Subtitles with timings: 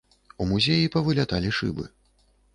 [0.43, 1.89] У музеі павыляталі шыбы.